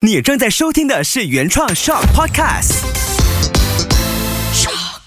[0.00, 2.84] 你正在收听的是原创 Shock Podcast。
[4.54, 5.00] Shock，。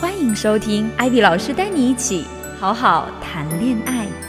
[0.00, 2.24] 欢迎收听艾比老师带你一起
[2.60, 4.27] 好好谈恋爱。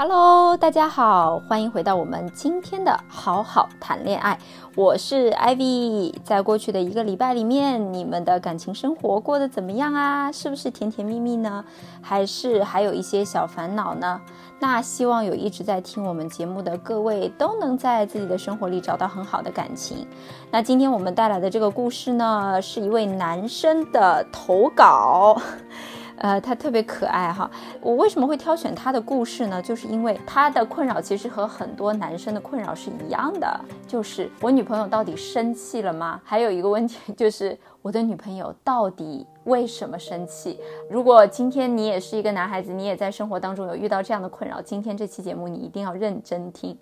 [0.00, 4.38] Hello，大家好，欢迎回到我们今天的好好谈恋爱。
[4.76, 10.30] 我是 Ivy，在过去的一个礼拜里面，你们的感情生活过得怎么样啊？
[10.30, 11.64] 是不是甜甜蜜蜜呢？
[12.00, 14.20] 还是还有一些小烦恼呢？
[14.60, 20.06] 那希望有一直在听我们节目的各位都能在自己的生活里找到很好的感情。
[20.52, 25.36] 那今天我们带来的这个故事呢，是一位男生的投稿。
[26.18, 27.50] 呃，他特别可爱哈。
[27.80, 29.62] 我为什么会挑选他的故事呢？
[29.62, 36.20] 就是因为他的困扰其实和很多男生的困扰是一样的，就是我女朋友到底生气了吗？
[36.24, 40.58] 还有一个问题 就是我的女朋友到底为什么生气？
[40.90, 46.76] 如果今天你也是一个男孩子，你也在生活当中有遇到这样的困扰，今天这期节目你一定要认真听。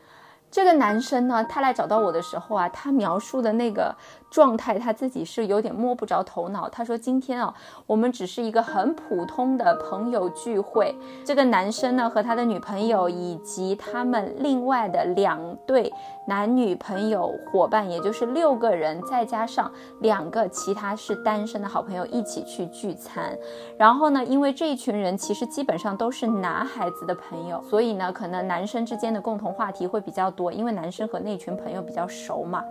[0.48, 3.94] 这个男生呢，他来找到我的时候啊，他描述的那个。
[4.36, 6.68] 状态他自己是有点摸不着头脑。
[6.68, 7.54] 他说：“今天啊，
[7.86, 10.94] 我们只是一个很普通的朋友聚会。
[11.24, 15.90] 这个男生呢和他的女朋友以及他们另外的两对
[16.26, 23.34] 男女朋友伙伴，也就是六个人，再加上两个其他是单身的好朋友一起去聚餐。
[23.78, 32.62] 然后呢，因为这一群人其实基本上都是男孩子的朋友，所以呢，可能男生之间的共同话题会比较多，因为男生和那群朋友比较熟嘛。”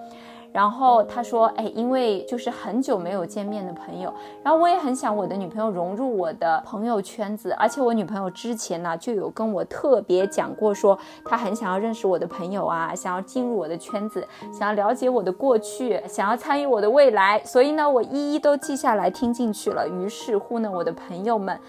[0.56, 19.86] 然后他说：“哎，因为就是很久没有见面的朋友，然后我也很想我的女朋友融入我的朋友圈子，而且我女朋友之前呢就有跟我特别讲过，说她很想要认识我的朋友啊，想要进入我的圈子，想要了解我的过去，想要参与我的未来，所以呢，我一一都记下来听进去了。
[19.86, 21.60] 于是乎呢，我的朋友们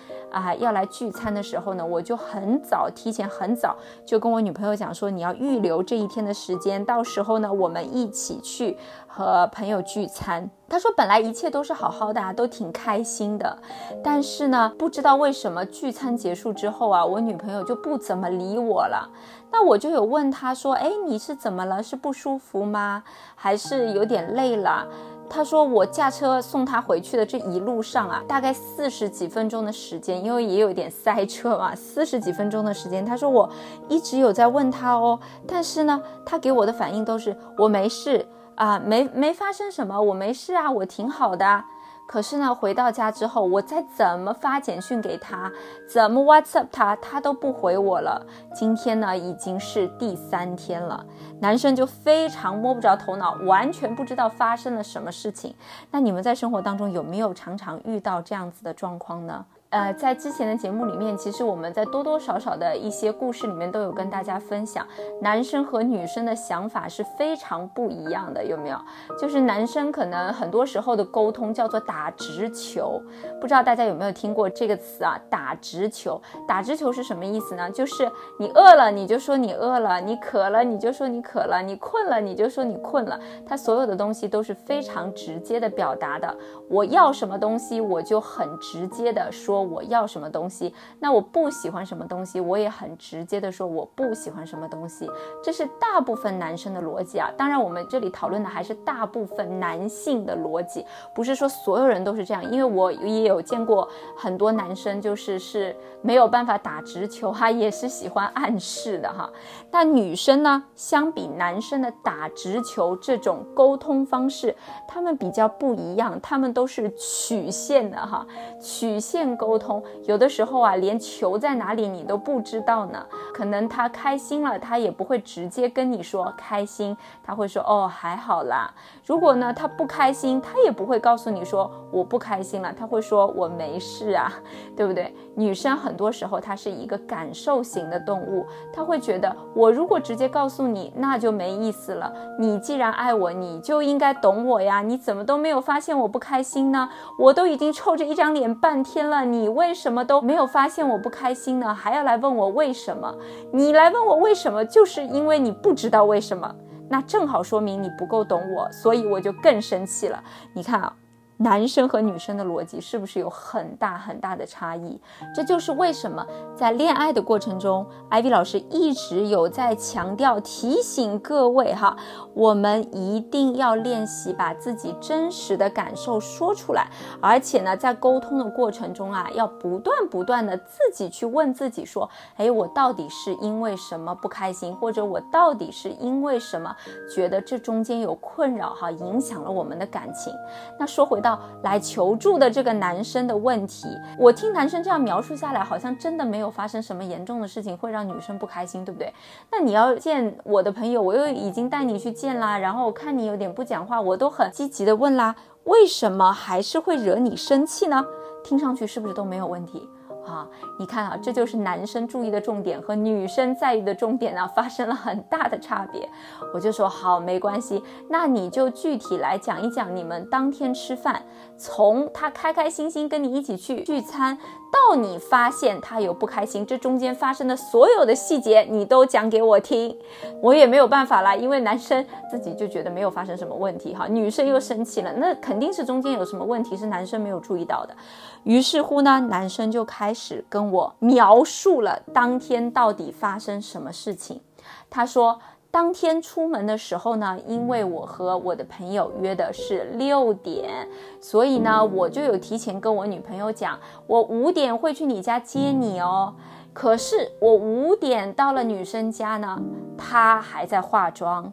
[0.41, 8.77] 啊要来聚餐的时候呢，我就很早提前很早就跟我女朋友讲说，你要预留这一天的时间，到时候呢，我们一起去。”
[9.17, 13.57] 和朋友聚餐，他说本来一切都是好好的，都挺开心的，
[14.05, 19.09] 但是呢，不知道为什么聚餐结束之后啊，我女朋友就不怎么理我了。
[19.51, 21.83] 那我就有问他说，哎，你是怎么了？
[21.83, 23.03] 是不舒服吗？
[23.35, 24.87] 还是有点累了？
[25.29, 33.05] 他说我驾车送他回去的这一路上啊，大概四十几分钟的时间，因为也有点塞车嘛，四十几分钟的时间。
[33.05, 33.51] 他说我
[33.89, 38.27] 一直有在问他哦，但是呢，他给我的反应都是我没事。
[38.57, 41.63] 啊，没没发生什么，我没事啊，我挺好的。
[42.07, 45.51] 可是呢，回到家之后，我再怎么发简讯给他，
[45.89, 48.25] 怎么 WhatsApp 他，他都不回我了。
[48.55, 51.05] 今天呢，已经是第三天了，
[51.41, 55.55] 男生就非常摸不着头脑，完全不知道发生了什么事情。
[55.91, 59.45] 那你们在生活当中有没有常常遇到这样子的状况呢？
[59.71, 64.87] 呃，在之前的节目里面，其实我们在多多少少的一些故事里面都有跟大家分享，
[65.21, 68.79] 男生和女生的想法是非常不一样的，有没有？
[69.19, 73.03] 就是男生可能很多时候的沟通叫做打直球，
[73.41, 75.21] 不知道大家有没有听过这个词啊？
[75.29, 77.69] 打直球，打直球是什么意思呢？
[77.69, 86.35] 就是你饿了你就说你饿了，你渴了你就说你渴了，你困了你就说你困了，他所有的东西都是非常直接的表达的。
[86.71, 89.56] 我要什么东西，我就很直接的说。
[89.57, 95.11] 说我要什么东西，那我不喜欢什么东西，我也很直接的说我不喜欢什么东西，
[95.43, 97.31] 这是大部分男生的逻辑啊。
[97.39, 100.85] 当然，我们这里讨论的还是大部分男性的逻辑，
[101.15, 102.45] 不是说所有人都是这样。
[102.51, 109.31] 因为我也有见过很多男生，就是是没有办法打直球哈，也是喜欢暗示的哈。
[109.71, 114.55] 那女生呢，相比男生的打直球这种沟通方式，
[114.87, 118.27] 他们比较不一样，他们都是曲线的哈，
[118.61, 119.46] 曲线沟。
[119.47, 123.07] 沟通有的时候啊，连球在哪里你都不知道呢。
[123.33, 128.75] 可能他开心了，他也不会直接跟你说开心，他会说哦还好啦。
[129.05, 134.33] 如果呢他不开心，他也不会告诉你说我不开心了，他会说我没事啊，
[134.77, 135.15] 对不对？
[135.37, 142.11] 女生很多时候她是一个感受型的动物，她会觉得我如果直接告诉你，那就没意思了。
[142.39, 144.81] 你既然爱我，你就应该懂我呀。
[144.81, 146.89] 你怎么都没有发现我不开心呢？
[147.19, 151.75] 我都已经臭着一张脸半天了，你为什么都没有发现我不开心呢？
[151.75, 153.15] 还要来问我为什么？
[153.53, 156.55] 你来问我为什么，就是因为你不知道为什么。
[156.89, 160.23] 那正好说明你不够懂我，所以我就更生气了。
[160.55, 160.93] 你看啊。
[161.39, 164.99] 男生和女生的逻辑是不是有很大很大的差异？
[165.35, 171.95] 这就是为什么在恋爱的过程中，艾薇老师一直有在强调、提醒各位哈，
[172.33, 176.89] 我们一定要练习把自己真实的感受说出来，
[177.21, 186.75] 而且呢，在沟通的过程中啊，要不断不断的自己去问自己说，哎，我到底是因为什么不开心，或者我到底是因为什么
[187.15, 190.33] 觉得这中间有困扰哈，影响了我们的感情。
[190.79, 191.21] 那说回。
[191.27, 193.89] 要来求助的这个男生的问题，
[194.19, 199.13] 我听男生这样描述下来，好像真的没有发生什么严重的事情会让女生不开心，对不对？
[199.51, 205.35] 那你要见我的朋友，我又已经带你去见啦，然后看你有点不讲话，我都很积极的问啦，
[205.65, 208.05] 为什么还是会惹你生气呢？
[208.45, 209.89] 听上去是不是都没有问题？
[210.27, 210.47] 啊，
[210.79, 216.09] 你看啊，这就是男生注意的重点和女生在意的重点啊，发生了很大的差别。
[216.53, 221.23] 我就说好，没关系，那你就具体来讲一讲你们当天吃饭，
[221.57, 224.37] 从他开开心心跟你一起去聚餐。
[224.69, 229.97] 到你发现他有不开心，这中间发生的所有的细节，你都讲给我听，
[230.43, 237.97] 我也没有办法啦，因为男生自己就觉得没有发生什么问题哈，女生又生气了，那肯定是中间有什么问题是男生没有注意到的。
[238.43, 244.41] 于是乎呢，男生就开始跟我描述了当天到底发生什么事情。
[244.89, 245.39] 他说。
[245.69, 250.89] 当天出门的时候呢，因为我和我的朋友约的是六点，
[251.21, 256.35] 所以呢，我就有提前跟我女朋友讲，我五点会去你家接你哦。
[256.73, 259.61] 可是我五点到了女生家呢，
[259.99, 261.53] 她还在化妆。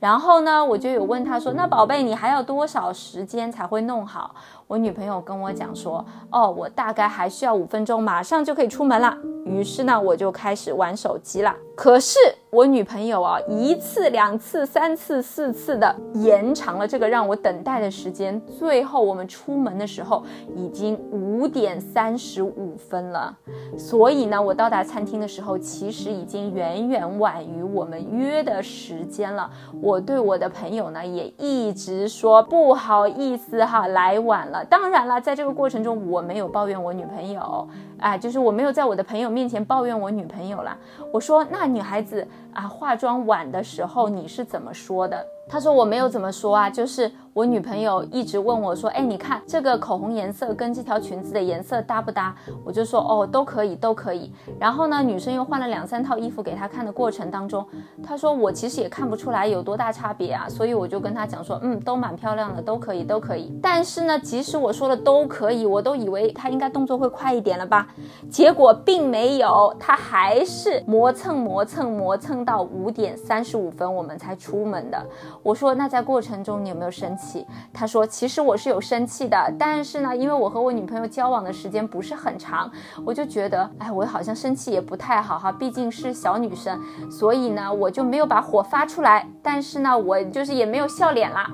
[0.00, 4.34] 然后呢，我就有问她说，那宝贝，你还要多少时间才会弄好？
[4.68, 9.16] 我女朋友跟我讲说，哦，我大概还需要五分钟，马上就可以出门了。
[9.46, 11.56] 于是呢，我就开始玩手机了。
[11.74, 12.18] 可是
[12.50, 18.38] 我女朋友啊，一次、两次、三次、四次的延长了这个让我等待的时间。
[18.42, 20.22] 最后我们出门的时候
[20.54, 23.34] 已经五点三十五分了。
[23.78, 29.50] 所以呢，我到达餐厅的时候，其实已经远远晚于我们约的时间了。
[29.80, 34.57] 我对我的朋友呢，也一直说不好意思哈，来晚了。
[34.64, 37.68] 当然了，在这个过程中，我没有抱怨我女朋友，
[37.98, 40.76] 哎，就是我没有在我的朋友面前抱怨我女朋友了。
[41.12, 41.68] 我说那。
[41.68, 45.22] 女孩子啊，化妆晚的时候你是怎么说的？
[45.46, 52.34] 她说我没有怎么说啊，就是我女朋友一直问我说，哎，你看这个口红颜色跟这条裙子的颜色搭不搭？
[52.64, 54.32] 我就说哦，都可以，都可以。
[54.58, 57.64] 然后呢，女生又换了两三套衣服给她看的过程当中，
[58.02, 63.56] 她说我其实也看不出来有多大差别啊，所以我就跟她讲说，嗯，都蛮漂亮的，都可以，都可以。
[63.62, 67.86] 但是呢，即使我说了都可以，我都以为她应该动作会快一点了吧？
[68.28, 75.00] 结果并没有，她还是磨蹭磨蹭磨蹭到五点三十五分我们才出门的。
[75.44, 77.27] 我说，那在过程中你有没有生气？
[77.72, 82.70] 他说，其实我是有生气的，但是呢，因为我和我女朋友交往的时间不是很长，
[83.04, 86.80] 我就觉得，哎，我好像生气也不太好哈，毕竟是小女生，
[87.10, 91.50] 所以呢，我就没有把火发出来，但是呢，我就是也没有笑脸啦。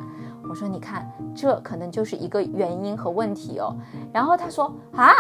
[0.47, 3.75] 我说，你看，这可能就是一个原因和问题哦。
[4.13, 5.11] 然后他说，啊，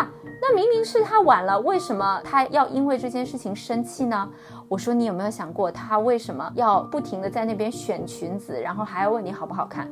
[0.41, 4.29] 那明明是他晚了，为什么他要因为这件事情生气呢？
[4.75, 9.89] 我说你有没有想过，他为什么要不停的在那边选裙子，然后还要问你好不好看？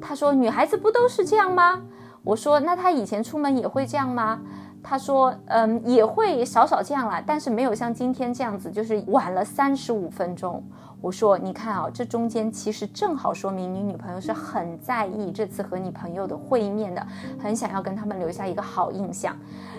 [0.00, 1.78] 他说女孩子不都是这样吗？
[2.22, 4.40] 我说那他以前出门也会这样吗？
[4.84, 10.62] 他说嗯也会少少这样啦，但是没有像今天这样子，就是晚了三十五分钟。
[11.00, 17.06] 我说，你看啊，这中间其实正好说明你女朋友是很在意这次和你朋友的会面的，
[17.38, 19.36] 很想要跟他们留下一个好印象。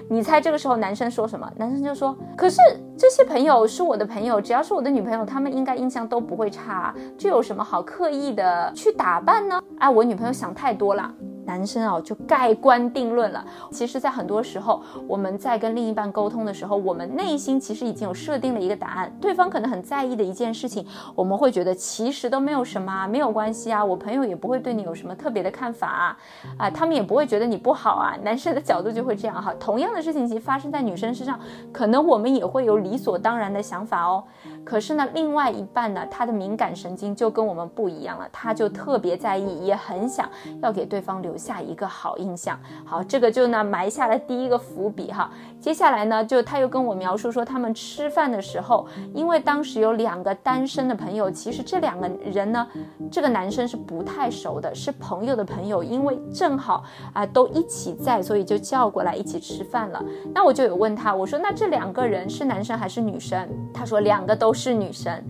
[0.07, 1.51] 你猜这个时候男生说什么？
[1.55, 2.61] 男生就说：“可是
[2.95, 11.11] 这些朋友是我的朋友，只要是我的女朋友，他们应该印象都不会差，这有什么好刻意的去打扮呢？”哎，我女朋友想太多了。
[11.45, 13.45] 男生啊，就盖棺定论了。
[13.71, 19.15] 其实，在很多时候，我们在跟另一半沟通的时候，我们内心其实已经有设定了一个答案。
[19.21, 20.85] 对方可能很在意的一件事情，
[21.15, 23.83] 我们会觉得其实都没有什么，没有关系啊。
[23.83, 26.17] 我朋友也不会对你有什么特别的看法啊，
[26.57, 28.15] 啊，他们也不会觉得你不好啊。
[28.23, 29.53] 男生的角度就会这样哈。
[29.59, 31.39] 同样的事情其实发生在女生身上，
[31.71, 34.23] 可能我们也会有理所当然的想法哦。
[34.65, 40.27] 可是呢，另外一半呢，他的敏感神经就跟我们不一样了，他就特别在意，也很想
[40.61, 41.35] 要给对方留。
[41.45, 45.29] 下一个好印象，好，这个就呢埋下了第一个伏笔哈。
[45.59, 52.67] 接下来呢，就他又跟我描述说，他们吃饭的时候，因为当时有两个单身的朋友，其实这两个人呢，
[53.11, 60.03] 这个男生是不太熟的，是朋友的朋友，因为正好啊都一起在，所以就叫过来一起吃饭了。
[60.33, 63.47] 那我就有问他，我说那这两个人是男生还是女生？
[63.71, 65.23] 他说两个都是女生。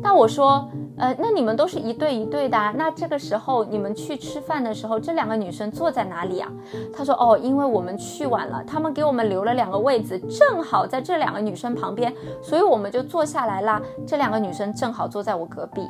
[0.00, 0.66] 那我说。
[1.00, 6.50] 呃，那你们都是一对一对的啊，那这个时候你们去吃饭的时候，这两个女生坐在哪里啊？
[6.92, 13.80] 他说哦，因为我们去晚了，他们给我们留了两个位子，正好在这两个女生旁边，所以我们就坐下来啦。
[14.04, 15.82] 这两个女生正好坐在我隔壁。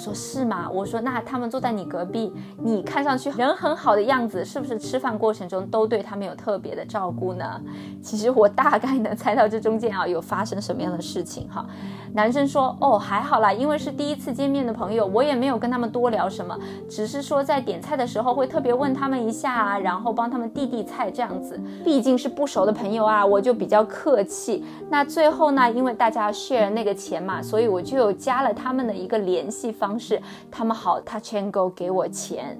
[0.00, 0.68] 说是吗？
[0.72, 7.60] 我说那他们坐在你隔壁，你看上去人很好的样子，是不是吃饭过程中都对他们有特别的照顾呢？
[8.02, 11.64] 其实我大概能猜到这中间啊有发生什么样的事情哈。
[12.12, 21.60] 男生说哦还好啦，因为是第一次见面的朋友，我也没有跟他们多聊什么，只是说在点菜的时候会特别问他们一下啊，然后帮他们递递菜这样子。
[21.84, 24.64] 毕竟是不熟的朋友啊，我就比较客气。
[24.88, 29.70] 那最后呢，因为大家 share 那个钱嘛，所以我就有加了他们的一个联系。
[29.80, 32.56] 方方式，他们好他全够给我钱。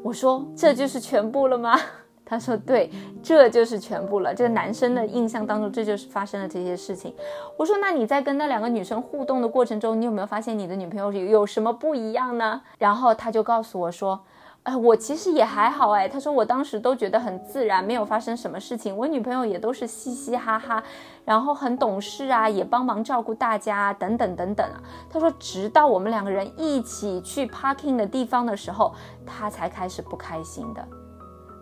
[0.00, 1.76] 我说这就是全部了吗？
[2.24, 2.88] 他说对，
[3.20, 4.32] 这就是全部了。
[4.32, 7.12] 这个男生的印象当中，这就是发生了这些事情。
[7.56, 12.62] 我说那你在跟那两个女生互动的过程中，你有没有发现你的女朋友有什么不一样呢？
[12.78, 14.20] 然后他就告诉我说。
[14.66, 16.08] 哎，我其实也还好哎。
[16.08, 18.96] 他说我当时都觉得很自然，没有发生什么事情。
[18.96, 20.82] 我女朋友也都是嘻嘻哈哈，
[21.24, 24.82] 然后很懂事啊，也帮忙照顾大家等等等等啊。
[25.08, 28.92] 他说直到我们两个人一起去 parking 的地方的时候，
[29.24, 30.84] 他才开始不开心的。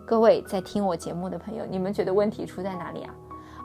[0.03, 3.13] 各位在听我节目的朋友，你们觉得问题出在哪里啊？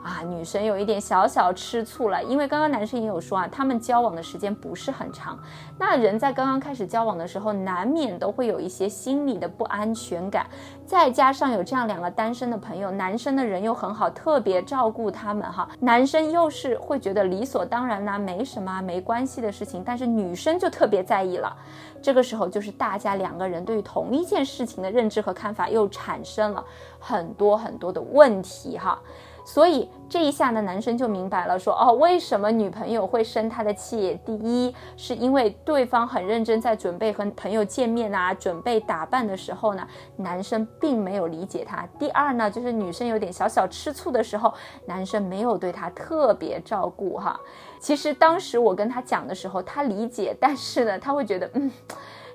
[0.03, 5.37] 啊，女生有一点小小吃醋了，因为刚刚男生也有说啊，他们交往的时间不是很长。
[5.77, 10.47] 那人在刚刚开始交往的时候，难免都会有一些心理的不安全感，
[10.85, 15.69] 再加上有这样两个单身的朋友，男生的人又很好，特别照顾他们哈。
[15.79, 21.55] 男生又是会觉得理所当然呐，没什么没关系的事情，但是女生就特别在意了。
[22.01, 26.65] 这个时候就是大家两个人对于同一件事情的认知和看法又产生了
[26.99, 28.99] 很多很多的问题哈。
[29.43, 34.19] 所以这一下呢，男生就明白了，说哦，为什么女朋友会生他的气？
[34.23, 41.87] 第一，是因为对方很认真在准备和朋友见面啊，准备打扮的时候呢，男生并没有理解他。
[41.97, 44.53] 第二呢，就是女生有点小小吃醋的时候，
[44.85, 47.39] 男生没有对她特别照顾哈。
[47.79, 51.71] 其实当时我跟他讲的时候，他理解，但是呢，他会觉得，嗯，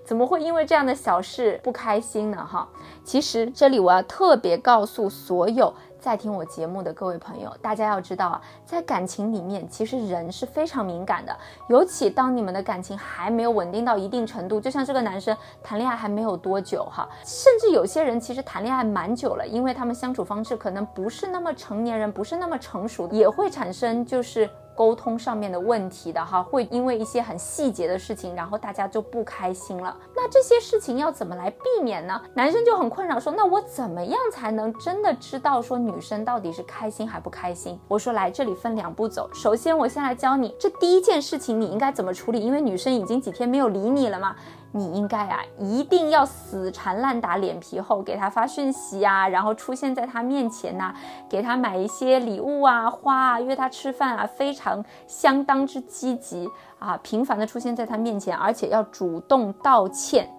[0.04, 2.44] 怎么会因为这样的小事不开心呢？
[2.44, 2.68] 哈，
[3.04, 5.72] 其实这里我要特别告诉所有。
[6.06, 11.36] 在听我节目的各位朋友，大家要知道啊，在感情里面，其实人是非常敏感的，
[11.68, 24.48] 尤其当你们的感情还没有稳定到一定程度，就像这个男生谈恋爱还没有多久哈，甚至有些人其实谈恋爱蛮久了，因为他们相处方式可能不是那么成年人，不是那么成熟，也会产生就是。
[24.76, 29.96] 沟通上面的问题的哈，会因为一些很细节的事情，然后大家就不开心了。
[30.14, 32.20] 那这些事情要怎么来避免呢？
[32.34, 37.80] 男生就很困扰，说那我怎么样才能真的知道说女生到底是开心还不开心？
[37.88, 44.36] 我说来这里分两步走，首先我先来教你这第一件事情你应该怎么处理，因为女生已经几天没有理你了嘛。
[44.72, 50.94] 你应该啊，一定要死缠烂打，脸皮厚，给他发讯息啊，然后出现在他面前呐，
[51.28, 60.30] 给他买一些礼物啊、花啊，约他吃饭啊，非常相当之积极啊，频繁的出现在他面前，而且要主动道歉。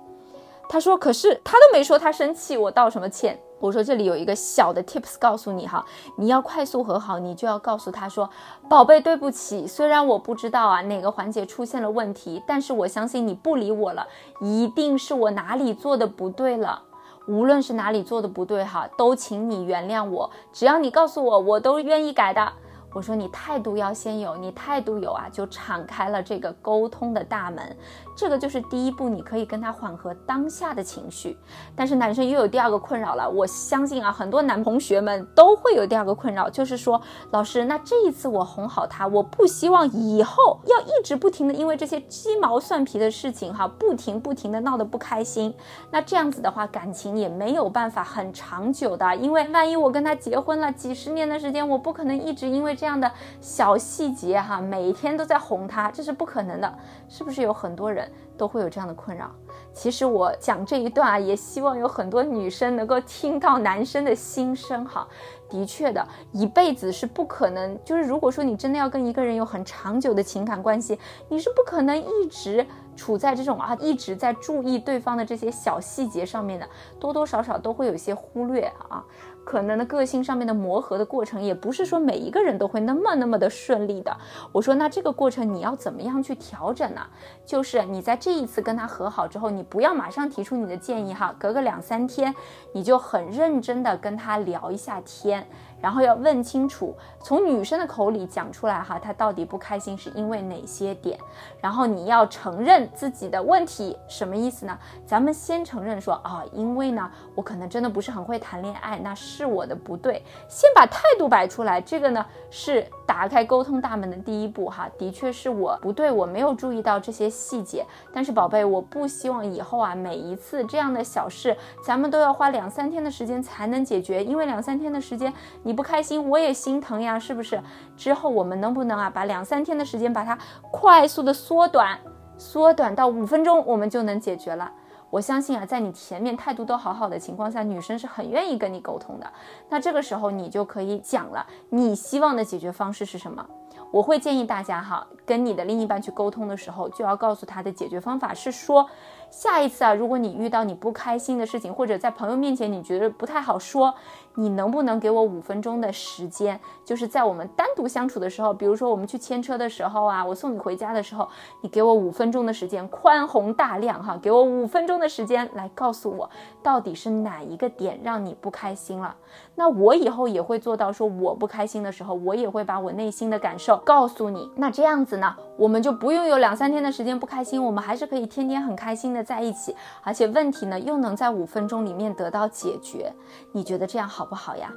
[0.70, 5.84] 他说：“可是他都没说他生气，我道什么歉？”我说：“这里有一个小的 tips 告诉你哈，
[6.18, 8.30] 你要快速和好，你就要告诉他说，
[8.70, 14.08] 宝贝，对不起，虽然我不知道啊哪个环节出现了问题，但是我相信你不理我了，
[14.42, 16.84] 一定是我哪里做的不对了。
[17.28, 22.54] 无论是哪里做的不对哈，都请你原谅我，只要你告诉我，我都愿意改的。”
[22.94, 27.78] 我说你态度要先有，你态度有啊，就敞开了这个沟通的大门，
[28.16, 31.38] 这个就是第一步，你可以跟他缓和当下的情绪。
[31.76, 37.00] 但是男生又有第二个困扰了，我相信啊，很多男同学们都会有第二个困扰，就是说，
[37.32, 45.54] 老师，那这一次我哄好他，我不希望以后要一直不停的因为这些鸡毛蒜皮的事情哈，不停不停的闹得不开心。
[45.92, 52.98] 那这样子的话，感情也没有办法很长久的，因为万一我跟他结婚了几十年的时间，我不可能一直因为这样。
[52.98, 59.30] 的小细节哈，每天都在哄他，这是不可能的，是不是有很多人都会有这样的困扰？
[59.72, 65.08] 其实我讲这一段啊，也希望有很多女生能够听到男生的心声哈。
[65.48, 72.66] 的确的，一辈子是不可能，就是如果说你真的要跟一个人有很长久的情感关系，你是不可能一直
[72.96, 76.68] 处在这种啊，一直在注意对方的这些小细节上面的，
[77.00, 79.06] 多多少少都会有一些忽略啊。
[79.48, 84.14] 可能的个性上面的磨合的过程，也不是说每一个人都会那么那么的顺利的。
[84.52, 87.00] 我说，那这个过程你要怎么样去调整呢？
[87.46, 92.36] 就是你在这一次跟他和好之后，你不要马上提出你的建议哈，隔个两三天，
[92.74, 95.48] 你就很认真的跟他聊一下天。
[95.82, 101.20] 然后要问清楚，从女生的口里讲出来哈，她到底不开心是因为哪些点？
[101.62, 104.78] 然后你要承认自己的问题，什么意思呢？
[105.06, 125.34] 咱们先承认说啊，因为呢，我可能真的不是很会谈恋爱，那是我的不对，先把态度摆出来，这个呢是打开沟通大门的第一步哈，的确是我不对，我没有注意到这些细节，但是宝贝，我不希望以后啊，每一次这样的小事，咱们都要花两三天的时间才能解决，因为两三天的时间。
[125.64, 127.60] 你不开心，我也心疼呀，是不是？
[127.96, 130.38] 之后我们能不能啊，把两三天的时间把它
[130.70, 131.98] 快速的缩短，
[132.38, 134.70] 缩短到五分钟，我们就能解决了。
[135.10, 139.32] 我相信啊，在你前面态度都好好的情况下，女生是很愿意跟你沟通的。
[139.70, 143.46] 那这个时候你就可以讲了，你希望的解决方式是什么？
[143.92, 148.88] 我会建议大家哈，跟你的另一半去沟通的时候，就要告诉他的解决方法是说。
[149.30, 153.94] 下一次啊，如果你遇到你不开心的事情，或者在朋友面前你觉得不太好说，
[154.36, 156.60] 你能不能给我五分钟的时间？
[156.86, 161.28] 就是在我们单独相处的时候，比如说我们去牵车的时候啊，我送你回家的时候，
[161.62, 166.30] 你给我五分钟的时间，宽宏大量哈，给我五分钟的时间来告诉我
[166.64, 169.16] 到底是哪一个点让你不开心了。
[169.56, 174.50] 那我以后也会做到，说我不开心的时候，我也会把我内心的感受告诉你。
[174.56, 183.14] 那这样子呢，我们就不用有两三天的时间不开心，我们还是可以天天很开心的在一起，而且问题呢又能在五分钟里面得到解决。
[183.52, 184.72] 你觉得这样好不好呀？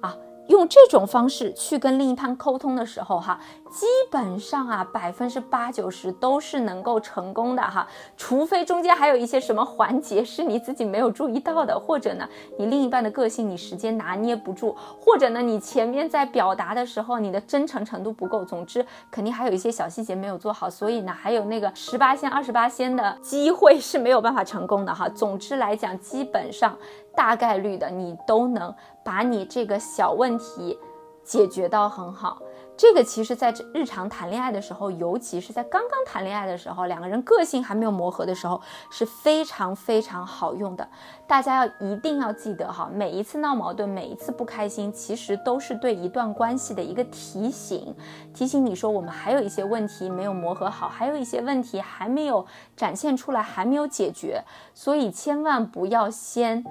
[0.00, 0.14] 啊？
[0.48, 3.38] 用这种方式去跟另一半沟通的时候，哈，
[3.70, 7.86] 基本上啊，百分之八九十都是能够成功的哈，
[8.16, 12.28] 除非中间还有一些什么环节是你自己没有注意到的，或者呢，
[12.58, 25.08] 你另一半的个性你时间拿捏不住，或者呢，你前面在表达的时候你的真诚程度不够，总之肯定还有一些小细节没有做好，所以呢，还有那个十八仙二十八仙的机会是没有办法成功的哈。
[25.10, 26.74] 总之来讲，基本上。
[27.18, 28.72] 大概率的，你都能
[29.02, 30.78] 把你这个小问题
[31.24, 32.40] 解决到很好。
[32.76, 40.88] 这个其实，在日常谈恋爱的时候，尤其是在刚刚谈恋爱的时候，两个人个性还没有磨合的时候，是非常非常好用的。
[41.26, 47.92] 大家要一定要记得哈，每一次闹矛盾，每一次不开心，其实都是对一段关系的一个提醒，
[48.32, 52.46] 提醒你说我们还有一些问题没有磨合好，还有一些问题还没有
[52.76, 56.64] 展现出来，还没有解决，所以千万不要先。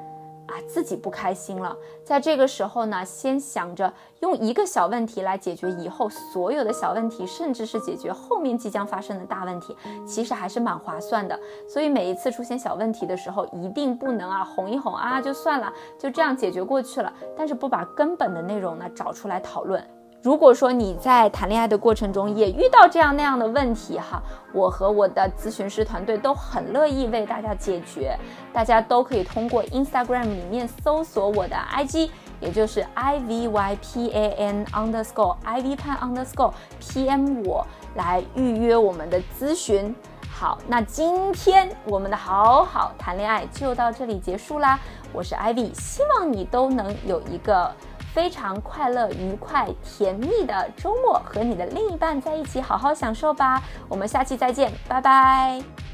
[0.47, 11.37] 啊，自己不开心了，在这个时候呢，先想着用一个小问题来解决以后所有的小问题，甚至是解决后面即将发生的大问题，其实还是蛮划算的。
[11.67, 19.85] 所以每一次出现小问题的时候，一定不能啊哄一哄啊就算了，就这样解决过去了，但是不把根本的内容呢找出来讨论。
[20.27, 28.13] 如果说你在谈恋爱的过程中也遇到这样那样的问题哈，我和我的咨询师团队都很乐意为大家解决。
[28.51, 32.09] 大家都可以通过 Instagram 里面搜索我的 IG，
[32.41, 39.95] 也就是 I V Y P A N underscore I V Pan underscore P M 我来预约我们的咨询。
[40.29, 44.77] 好，那今天我们的好好谈恋爱就到这里结束啦。
[45.13, 47.71] 我是 Ivy，希望你都能有一个。
[48.17, 53.61] 非常快乐、愉快、甜蜜的周末，和你的另一半在一起好好享受吧。
[53.87, 55.86] 我们下期再见，拜拜。